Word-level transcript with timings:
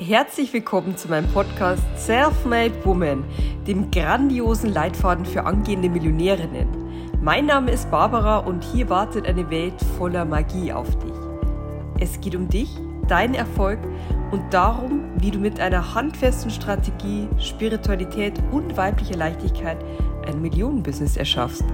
Herzlich 0.00 0.52
willkommen 0.52 0.96
zu 0.96 1.08
meinem 1.08 1.26
Podcast 1.32 1.82
Self-Made 1.96 2.84
Woman, 2.84 3.24
dem 3.66 3.90
grandiosen 3.90 4.72
Leitfaden 4.72 5.26
für 5.26 5.42
angehende 5.42 5.88
Millionärinnen. 5.88 6.68
Mein 7.20 7.46
Name 7.46 7.72
ist 7.72 7.90
Barbara 7.90 8.38
und 8.38 8.62
hier 8.62 8.88
wartet 8.90 9.26
eine 9.26 9.50
Welt 9.50 9.74
voller 9.96 10.24
Magie 10.24 10.72
auf 10.72 10.88
dich. 11.00 11.12
Es 11.98 12.20
geht 12.20 12.36
um 12.36 12.48
dich, 12.48 12.70
deinen 13.08 13.34
Erfolg 13.34 13.80
und 14.30 14.54
darum, 14.54 15.10
wie 15.20 15.32
du 15.32 15.40
mit 15.40 15.58
einer 15.58 15.96
handfesten 15.96 16.52
Strategie, 16.52 17.28
Spiritualität 17.40 18.40
und 18.52 18.76
weiblicher 18.76 19.16
Leichtigkeit 19.16 19.78
ein 20.28 20.40
Millionenbusiness 20.40 21.16
erschaffst. 21.16 21.64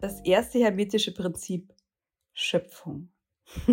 Das 0.00 0.20
erste 0.20 0.60
hermetische 0.60 1.12
Prinzip 1.12 1.72
Schöpfung. 2.32 3.10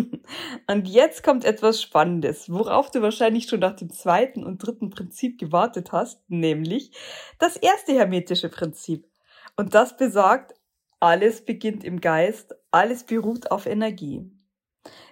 Und 0.66 0.88
jetzt 0.88 1.22
kommt 1.22 1.44
etwas 1.44 1.80
Spannendes, 1.80 2.50
worauf 2.50 2.90
du 2.90 3.02
wahrscheinlich 3.02 3.48
schon 3.48 3.60
nach 3.60 3.76
dem 3.76 3.90
zweiten 3.90 4.44
und 4.44 4.58
dritten 4.58 4.90
Prinzip 4.90 5.38
gewartet 5.38 5.92
hast, 5.92 6.22
nämlich 6.28 6.92
das 7.38 7.56
erste 7.56 7.92
hermetische 7.92 8.48
Prinzip. 8.48 9.08
Und 9.56 9.74
das 9.74 9.96
besagt, 9.96 10.54
alles 10.98 11.44
beginnt 11.44 11.82
im 11.84 12.00
Geist, 12.00 12.54
alles 12.70 13.04
beruht 13.04 13.50
auf 13.50 13.66
Energie. 13.66 14.30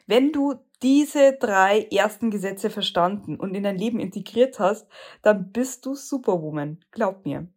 Wenn 0.07 0.33
du 0.33 0.55
diese 0.83 1.33
drei 1.33 1.89
ersten 1.91 2.31
Gesetze 2.31 2.71
verstanden 2.71 3.37
und 3.37 3.55
in 3.55 3.63
dein 3.63 3.79
Leben 3.79 4.01
integriert 4.01 4.59
hast, 4.59 4.87
dann 5.23 5.51
bist 5.51 5.85
du 5.87 5.95
Superwoman, 5.95 6.85
glaub 6.91 7.25
mir. 7.25 7.49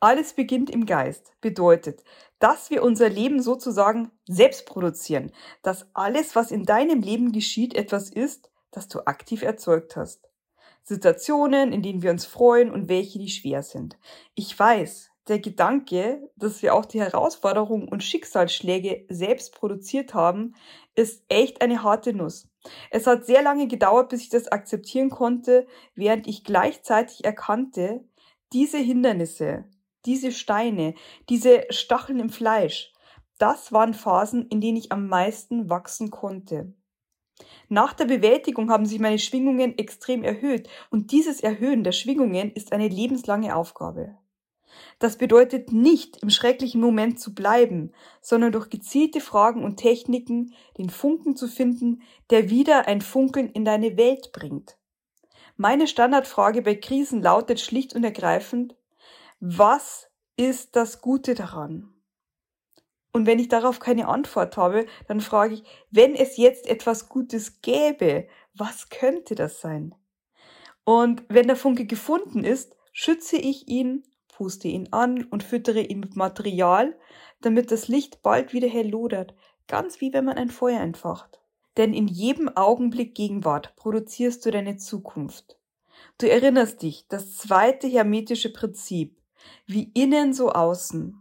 Alles 0.00 0.34
beginnt 0.34 0.70
im 0.70 0.86
Geist 0.86 1.32
bedeutet, 1.40 2.04
dass 2.38 2.70
wir 2.70 2.82
unser 2.82 3.08
Leben 3.08 3.40
sozusagen 3.40 4.10
selbst 4.26 4.66
produzieren, 4.66 5.32
dass 5.62 5.86
alles, 5.94 6.36
was 6.36 6.50
in 6.50 6.64
deinem 6.64 7.00
Leben 7.00 7.32
geschieht, 7.32 7.74
etwas 7.74 8.10
ist, 8.10 8.50
das 8.70 8.88
du 8.88 9.06
aktiv 9.06 9.42
erzeugt 9.42 9.96
hast. 9.96 10.28
Situationen, 10.82 11.72
in 11.72 11.82
denen 11.82 12.02
wir 12.02 12.10
uns 12.10 12.26
freuen 12.26 12.70
und 12.70 12.88
welche, 12.88 13.18
die 13.18 13.30
schwer 13.30 13.62
sind. 13.62 13.96
Ich 14.34 14.58
weiß, 14.58 15.10
der 15.28 15.38
Gedanke, 15.38 16.30
dass 16.36 16.62
wir 16.62 16.74
auch 16.74 16.84
die 16.84 17.00
Herausforderungen 17.00 17.88
und 17.88 18.04
Schicksalsschläge 18.04 19.06
selbst 19.08 19.54
produziert 19.54 20.12
haben, 20.12 20.54
ist 20.94 21.24
echt 21.28 21.62
eine 21.62 21.82
harte 21.82 22.12
Nuss. 22.12 22.48
Es 22.90 23.06
hat 23.06 23.24
sehr 23.24 23.42
lange 23.42 23.66
gedauert, 23.66 24.10
bis 24.10 24.22
ich 24.22 24.28
das 24.28 24.48
akzeptieren 24.48 25.08
konnte, 25.08 25.66
während 25.94 26.26
ich 26.26 26.44
gleichzeitig 26.44 27.24
erkannte, 27.24 28.04
diese 28.52 28.78
Hindernisse, 28.78 29.64
diese 30.06 30.32
Steine, 30.32 30.94
diese 31.28 31.64
Stacheln 31.70 32.20
im 32.20 32.30
Fleisch, 32.30 32.92
das 33.38 33.72
waren 33.72 33.94
Phasen, 33.94 34.46
in 34.48 34.60
denen 34.60 34.76
ich 34.76 34.92
am 34.92 35.08
meisten 35.08 35.68
wachsen 35.68 36.10
konnte. 36.10 36.72
Nach 37.68 37.92
der 37.92 38.04
Bewältigung 38.04 38.70
haben 38.70 38.86
sich 38.86 39.00
meine 39.00 39.18
Schwingungen 39.18 39.76
extrem 39.76 40.22
erhöht 40.22 40.68
und 40.90 41.10
dieses 41.10 41.40
Erhöhen 41.40 41.82
der 41.82 41.92
Schwingungen 41.92 42.52
ist 42.52 42.72
eine 42.72 42.88
lebenslange 42.88 43.56
Aufgabe. 43.56 44.16
Das 44.98 45.16
bedeutet 45.16 45.72
nicht, 45.72 46.18
im 46.22 46.30
schrecklichen 46.30 46.80
Moment 46.80 47.18
zu 47.18 47.34
bleiben, 47.34 47.92
sondern 48.20 48.52
durch 48.52 48.70
gezielte 48.70 49.20
Fragen 49.20 49.64
und 49.64 49.76
Techniken 49.76 50.54
den 50.78 50.90
Funken 50.90 51.36
zu 51.36 51.48
finden, 51.48 52.02
der 52.30 52.50
wieder 52.50 52.86
ein 52.86 53.00
Funkeln 53.00 53.48
in 53.48 53.64
deine 53.64 53.96
Welt 53.96 54.32
bringt. 54.32 54.76
Meine 55.56 55.86
Standardfrage 55.86 56.62
bei 56.62 56.74
Krisen 56.74 57.22
lautet 57.22 57.60
schlicht 57.60 57.94
und 57.94 58.04
ergreifend, 58.04 58.76
was 59.46 60.08
ist 60.36 60.74
das 60.74 61.02
Gute 61.02 61.34
daran? 61.34 61.92
Und 63.12 63.26
wenn 63.26 63.38
ich 63.38 63.48
darauf 63.48 63.78
keine 63.78 64.08
Antwort 64.08 64.56
habe, 64.56 64.86
dann 65.06 65.20
frage 65.20 65.52
ich, 65.52 65.64
wenn 65.90 66.14
es 66.14 66.38
jetzt 66.38 66.66
etwas 66.66 67.10
Gutes 67.10 67.60
gäbe, 67.60 68.26
was 68.54 68.88
könnte 68.88 69.34
das 69.34 69.60
sein? 69.60 69.94
Und 70.84 71.24
wenn 71.28 71.46
der 71.46 71.56
Funke 71.56 71.84
gefunden 71.84 72.42
ist, 72.42 72.74
schütze 72.90 73.36
ich 73.36 73.68
ihn, 73.68 74.04
puste 74.28 74.68
ihn 74.68 74.88
an 74.92 75.24
und 75.24 75.42
füttere 75.42 75.82
ihn 75.82 76.00
mit 76.00 76.16
Material, 76.16 76.98
damit 77.42 77.70
das 77.70 77.86
Licht 77.86 78.22
bald 78.22 78.54
wieder 78.54 78.68
hell 78.68 78.88
lodert, 78.88 79.34
ganz 79.68 80.00
wie 80.00 80.14
wenn 80.14 80.24
man 80.24 80.38
ein 80.38 80.50
Feuer 80.50 80.80
entfacht. 80.80 81.38
Denn 81.76 81.92
in 81.92 82.08
jedem 82.08 82.48
Augenblick 82.48 83.14
Gegenwart 83.14 83.76
produzierst 83.76 84.46
du 84.46 84.50
deine 84.50 84.78
Zukunft. 84.78 85.58
Du 86.16 86.30
erinnerst 86.30 86.80
dich, 86.80 87.06
das 87.08 87.36
zweite 87.36 87.88
hermetische 87.88 88.50
Prinzip, 88.50 89.20
wie 89.66 89.90
innen 89.94 90.32
so 90.32 90.50
außen. 90.50 91.18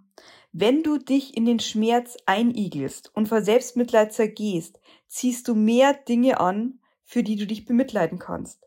Wenn 0.51 0.83
du 0.83 0.97
dich 0.97 1.35
in 1.35 1.45
den 1.45 1.59
Schmerz 1.59 2.17
einigelst 2.25 3.11
und 3.15 3.27
vor 3.27 3.41
Selbstmitleid 3.41 4.13
zergehst, 4.13 4.79
ziehst 5.07 5.47
du 5.47 5.55
mehr 5.55 5.93
Dinge 5.93 6.39
an, 6.39 6.79
für 7.03 7.23
die 7.23 7.35
du 7.35 7.47
dich 7.47 7.65
bemitleiden 7.65 8.19
kannst. 8.19 8.59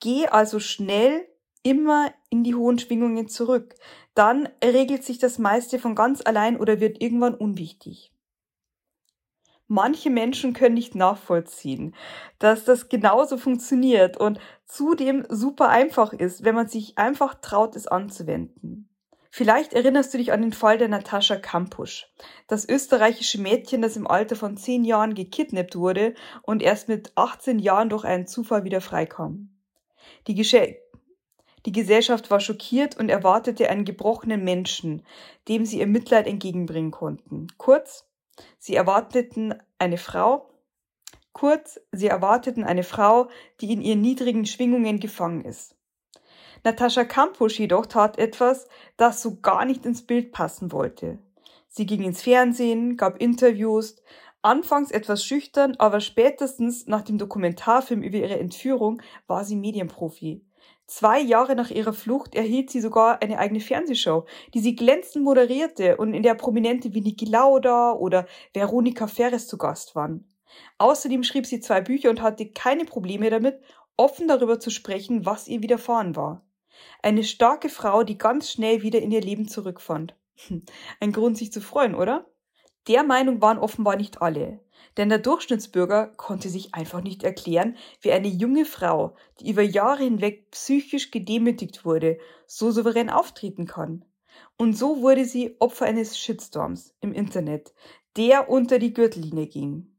Geh 0.00 0.26
also 0.26 0.58
schnell 0.58 1.26
immer 1.62 2.12
in 2.30 2.44
die 2.44 2.54
hohen 2.54 2.78
Schwingungen 2.78 3.28
zurück. 3.28 3.74
Dann 4.14 4.48
regelt 4.62 5.02
sich 5.02 5.18
das 5.18 5.38
meiste 5.38 5.78
von 5.78 5.94
ganz 5.94 6.22
allein 6.24 6.56
oder 6.58 6.78
wird 6.80 7.02
irgendwann 7.02 7.34
unwichtig. 7.34 8.13
Manche 9.66 10.10
Menschen 10.10 10.52
können 10.52 10.74
nicht 10.74 10.94
nachvollziehen, 10.94 11.94
dass 12.38 12.64
das 12.64 12.88
genauso 12.88 13.38
funktioniert 13.38 14.16
und 14.18 14.38
zudem 14.66 15.24
super 15.28 15.70
einfach 15.70 16.12
ist, 16.12 16.44
wenn 16.44 16.54
man 16.54 16.68
sich 16.68 16.98
einfach 16.98 17.34
traut, 17.40 17.74
es 17.74 17.86
anzuwenden. 17.86 18.90
Vielleicht 19.30 19.72
erinnerst 19.72 20.14
du 20.14 20.18
dich 20.18 20.32
an 20.32 20.42
den 20.42 20.52
Fall 20.52 20.78
der 20.78 20.88
Natascha 20.88 21.34
Kampusch, 21.34 22.06
das 22.46 22.68
österreichische 22.68 23.40
Mädchen, 23.40 23.82
das 23.82 23.96
im 23.96 24.06
Alter 24.06 24.36
von 24.36 24.56
zehn 24.56 24.84
Jahren 24.84 25.14
gekidnappt 25.14 25.74
wurde 25.74 26.14
und 26.42 26.62
erst 26.62 26.88
mit 26.88 27.10
18 27.16 27.58
Jahren 27.58 27.88
durch 27.88 28.04
einen 28.04 28.28
Zufall 28.28 28.62
wieder 28.62 28.80
freikam. 28.80 29.48
Die, 30.28 30.36
Gesche 30.36 30.76
die 31.66 31.72
Gesellschaft 31.72 32.30
war 32.30 32.40
schockiert 32.40 32.96
und 32.96 33.08
erwartete 33.08 33.70
einen 33.70 33.84
gebrochenen 33.84 34.44
Menschen, 34.44 35.02
dem 35.48 35.64
sie 35.64 35.80
ihr 35.80 35.86
Mitleid 35.86 36.26
entgegenbringen 36.26 36.90
konnten. 36.90 37.48
Kurz, 37.56 38.06
Sie 38.58 38.74
erwarteten 38.74 39.54
eine 39.78 39.98
Frau, 39.98 40.50
kurz, 41.32 41.80
sie 41.92 42.06
erwarteten 42.06 42.64
eine 42.64 42.82
Frau, 42.82 43.28
die 43.60 43.72
in 43.72 43.82
ihren 43.82 44.00
niedrigen 44.00 44.46
Schwingungen 44.46 45.00
gefangen 45.00 45.44
ist. 45.44 45.76
Natascha 46.64 47.04
Kampusch 47.04 47.58
jedoch 47.58 47.86
tat 47.86 48.18
etwas, 48.18 48.68
das 48.96 49.20
so 49.20 49.40
gar 49.40 49.66
nicht 49.66 49.84
ins 49.84 50.06
Bild 50.06 50.32
passen 50.32 50.72
wollte. 50.72 51.18
Sie 51.68 51.84
ging 51.84 52.02
ins 52.02 52.22
Fernsehen, 52.22 52.96
gab 52.96 53.20
Interviews, 53.20 53.96
anfangs 54.40 54.90
etwas 54.90 55.24
schüchtern, 55.24 55.74
aber 55.78 56.00
spätestens 56.00 56.86
nach 56.86 57.02
dem 57.02 57.18
Dokumentarfilm 57.18 58.02
über 58.02 58.18
ihre 58.18 58.38
Entführung 58.38 59.02
war 59.26 59.44
sie 59.44 59.56
Medienprofi. 59.56 60.46
Zwei 60.86 61.20
Jahre 61.20 61.54
nach 61.56 61.70
ihrer 61.70 61.94
Flucht 61.94 62.34
erhielt 62.34 62.70
sie 62.70 62.80
sogar 62.80 63.22
eine 63.22 63.38
eigene 63.38 63.60
Fernsehshow, 63.60 64.26
die 64.52 64.60
sie 64.60 64.76
glänzend 64.76 65.24
moderierte 65.24 65.96
und 65.96 66.12
in 66.12 66.22
der 66.22 66.34
prominente 66.34 66.92
wie 66.92 67.00
Niki 67.00 67.24
Lauda 67.24 67.92
oder 67.92 68.26
Veronika 68.52 69.06
Ferres 69.06 69.48
zu 69.48 69.56
Gast 69.56 69.94
waren. 69.96 70.28
Außerdem 70.78 71.22
schrieb 71.22 71.46
sie 71.46 71.60
zwei 71.60 71.80
Bücher 71.80 72.10
und 72.10 72.20
hatte 72.20 72.50
keine 72.50 72.84
Probleme 72.84 73.30
damit, 73.30 73.60
offen 73.96 74.28
darüber 74.28 74.60
zu 74.60 74.70
sprechen, 74.70 75.24
was 75.24 75.48
ihr 75.48 75.62
widerfahren 75.62 76.16
war. 76.16 76.44
Eine 77.02 77.24
starke 77.24 77.68
Frau, 77.68 78.02
die 78.02 78.18
ganz 78.18 78.50
schnell 78.50 78.82
wieder 78.82 79.00
in 79.00 79.10
ihr 79.10 79.20
Leben 79.22 79.48
zurückfand. 79.48 80.16
Ein 81.00 81.12
Grund, 81.12 81.38
sich 81.38 81.52
zu 81.52 81.60
freuen, 81.60 81.94
oder? 81.94 82.26
Der 82.86 83.02
Meinung 83.02 83.40
waren 83.40 83.58
offenbar 83.58 83.96
nicht 83.96 84.20
alle. 84.20 84.60
Denn 84.96 85.08
der 85.08 85.18
Durchschnittsbürger 85.18 86.08
konnte 86.16 86.48
sich 86.48 86.74
einfach 86.74 87.02
nicht 87.02 87.24
erklären, 87.24 87.76
wie 88.00 88.12
eine 88.12 88.28
junge 88.28 88.64
Frau, 88.64 89.16
die 89.40 89.50
über 89.50 89.62
Jahre 89.62 90.04
hinweg 90.04 90.50
psychisch 90.50 91.10
gedemütigt 91.10 91.84
wurde, 91.84 92.18
so 92.46 92.70
souverän 92.70 93.10
auftreten 93.10 93.66
kann. 93.66 94.04
Und 94.56 94.76
so 94.76 95.00
wurde 95.00 95.24
sie 95.24 95.56
Opfer 95.58 95.86
eines 95.86 96.18
Shitstorms 96.18 96.94
im 97.00 97.12
Internet, 97.12 97.72
der 98.16 98.48
unter 98.48 98.78
die 98.78 98.92
Gürtellinie 98.92 99.46
ging. 99.46 99.96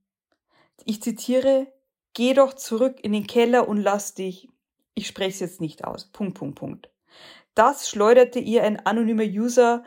Ich 0.85 1.01
zitiere, 1.01 1.67
geh 2.13 2.33
doch 2.33 2.53
zurück 2.53 2.99
in 3.01 3.11
den 3.11 3.27
Keller 3.27 3.67
und 3.67 3.81
lass 3.81 4.13
dich, 4.13 4.49
ich 4.93 5.07
spreche 5.07 5.31
es 5.31 5.39
jetzt 5.39 5.61
nicht 5.61 5.83
aus, 5.83 6.05
Punkt, 6.05 6.37
Punkt, 6.37 6.57
Punkt. 6.57 6.89
Das 7.53 7.89
schleuderte 7.89 8.39
ihr 8.39 8.63
ein 8.63 8.85
anonymer 8.85 9.23
User 9.23 9.83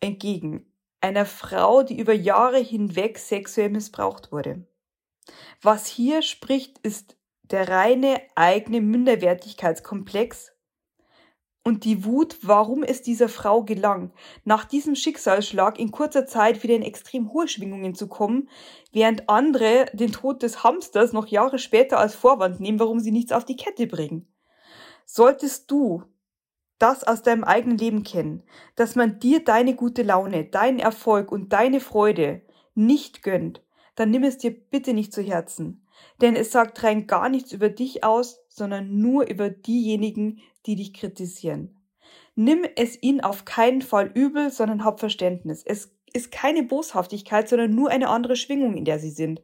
entgegen 0.00 0.66
einer 1.04 1.26
Frau, 1.26 1.82
die 1.82 1.98
über 1.98 2.14
Jahre 2.14 2.58
hinweg 2.58 3.18
sexuell 3.18 3.68
missbraucht 3.68 4.32
wurde. 4.32 4.66
Was 5.60 5.86
hier 5.86 6.22
spricht, 6.22 6.78
ist 6.78 7.18
der 7.42 7.68
reine 7.68 8.22
eigene 8.36 8.80
Minderwertigkeitskomplex 8.80 10.52
und 11.62 11.84
die 11.84 12.06
Wut, 12.06 12.38
warum 12.40 12.82
es 12.82 13.02
dieser 13.02 13.28
Frau 13.28 13.64
gelang, 13.64 14.12
nach 14.44 14.64
diesem 14.64 14.94
Schicksalsschlag 14.94 15.78
in 15.78 15.90
kurzer 15.90 16.26
Zeit 16.26 16.62
wieder 16.62 16.74
in 16.74 16.82
extrem 16.82 17.34
hohe 17.34 17.48
Schwingungen 17.48 17.94
zu 17.94 18.08
kommen, 18.08 18.48
während 18.90 19.28
andere 19.28 19.86
den 19.92 20.10
Tod 20.10 20.42
des 20.42 20.64
Hamsters 20.64 21.12
noch 21.12 21.26
Jahre 21.26 21.58
später 21.58 21.98
als 21.98 22.14
Vorwand 22.14 22.60
nehmen, 22.60 22.80
warum 22.80 22.98
sie 22.98 23.12
nichts 23.12 23.32
auf 23.32 23.44
die 23.44 23.56
Kette 23.56 23.86
bringen. 23.86 24.26
Solltest 25.04 25.70
du 25.70 26.02
das 26.78 27.04
aus 27.04 27.22
deinem 27.22 27.44
eigenen 27.44 27.78
Leben 27.78 28.02
kennen, 28.02 28.42
dass 28.76 28.96
man 28.96 29.18
dir 29.18 29.44
deine 29.44 29.74
gute 29.74 30.02
Laune, 30.02 30.44
deinen 30.44 30.78
Erfolg 30.78 31.30
und 31.30 31.52
deine 31.52 31.80
Freude 31.80 32.42
nicht 32.74 33.22
gönnt, 33.22 33.62
dann 33.94 34.10
nimm 34.10 34.24
es 34.24 34.38
dir 34.38 34.50
bitte 34.50 34.92
nicht 34.92 35.12
zu 35.12 35.22
Herzen. 35.22 35.86
Denn 36.20 36.34
es 36.34 36.50
sagt 36.50 36.82
rein 36.82 37.06
gar 37.06 37.28
nichts 37.28 37.52
über 37.52 37.68
dich 37.68 38.04
aus, 38.04 38.40
sondern 38.48 38.98
nur 38.98 39.28
über 39.28 39.50
diejenigen, 39.50 40.40
die 40.66 40.76
dich 40.76 40.94
kritisieren. 40.94 41.80
Nimm 42.34 42.64
es 42.76 43.00
ihnen 43.00 43.20
auf 43.20 43.44
keinen 43.44 43.82
Fall 43.82 44.10
übel, 44.12 44.50
sondern 44.50 44.84
hab 44.84 44.98
Verständnis. 44.98 45.62
Es 45.64 45.92
ist 46.12 46.32
keine 46.32 46.64
Boshaftigkeit, 46.64 47.48
sondern 47.48 47.74
nur 47.74 47.90
eine 47.90 48.08
andere 48.08 48.36
Schwingung, 48.36 48.76
in 48.76 48.84
der 48.84 48.98
sie 48.98 49.10
sind. 49.10 49.42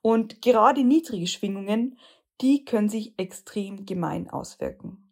Und 0.00 0.42
gerade 0.42 0.82
niedrige 0.82 1.28
Schwingungen, 1.28 1.98
die 2.40 2.64
können 2.64 2.88
sich 2.88 3.14
extrem 3.18 3.86
gemein 3.86 4.28
auswirken. 4.28 5.11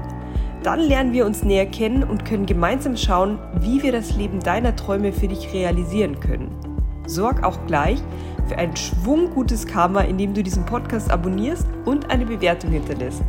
Dann 0.62 0.80
lernen 0.80 1.12
wir 1.12 1.26
uns 1.26 1.42
näher 1.42 1.66
kennen 1.66 2.04
und 2.04 2.24
können 2.24 2.46
gemeinsam 2.46 2.96
schauen, 2.96 3.38
wie 3.60 3.82
wir 3.82 3.92
das 3.92 4.16
Leben 4.16 4.40
deiner 4.40 4.74
Träume 4.76 5.12
für 5.12 5.28
dich 5.28 5.52
realisieren 5.52 6.18
können. 6.18 6.71
Sorg 7.06 7.44
auch 7.44 7.58
gleich 7.66 8.02
für 8.46 8.58
ein 8.58 8.76
schwunggutes 8.76 9.66
Karma, 9.66 10.02
indem 10.02 10.34
du 10.34 10.42
diesen 10.42 10.66
Podcast 10.66 11.10
abonnierst 11.10 11.66
und 11.84 12.10
eine 12.10 12.26
Bewertung 12.26 12.70
hinterlässt. 12.70 13.22